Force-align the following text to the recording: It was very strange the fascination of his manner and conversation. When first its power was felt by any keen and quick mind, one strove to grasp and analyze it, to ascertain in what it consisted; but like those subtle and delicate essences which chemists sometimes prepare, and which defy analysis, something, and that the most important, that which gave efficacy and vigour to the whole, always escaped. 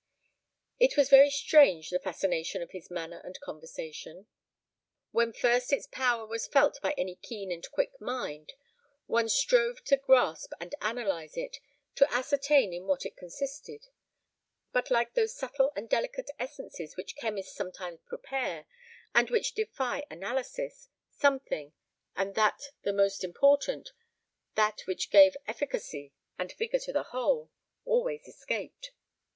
It 0.79 0.97
was 0.97 1.09
very 1.11 1.29
strange 1.29 1.91
the 1.91 1.99
fascination 1.99 2.63
of 2.63 2.71
his 2.71 2.89
manner 2.89 3.19
and 3.23 3.39
conversation. 3.39 4.25
When 5.11 5.31
first 5.31 5.71
its 5.71 5.85
power 5.85 6.25
was 6.25 6.47
felt 6.47 6.81
by 6.81 6.95
any 6.97 7.13
keen 7.15 7.51
and 7.51 7.69
quick 7.69 7.91
mind, 8.01 8.53
one 9.05 9.29
strove 9.29 9.83
to 9.83 9.97
grasp 9.97 10.53
and 10.59 10.73
analyze 10.81 11.37
it, 11.37 11.57
to 11.97 12.11
ascertain 12.11 12.73
in 12.73 12.87
what 12.87 13.05
it 13.05 13.15
consisted; 13.15 13.89
but 14.71 14.89
like 14.89 15.13
those 15.13 15.35
subtle 15.37 15.71
and 15.75 15.87
delicate 15.87 16.31
essences 16.39 16.97
which 16.97 17.15
chemists 17.15 17.53
sometimes 17.55 17.99
prepare, 18.07 18.65
and 19.13 19.29
which 19.29 19.53
defy 19.53 20.03
analysis, 20.09 20.89
something, 21.11 21.73
and 22.15 22.33
that 22.33 22.59
the 22.81 22.91
most 22.91 23.23
important, 23.23 23.91
that 24.55 24.81
which 24.87 25.11
gave 25.11 25.37
efficacy 25.47 26.11
and 26.39 26.51
vigour 26.57 26.79
to 26.79 26.91
the 26.91 27.03
whole, 27.13 27.51
always 27.85 28.27
escaped. 28.27 28.93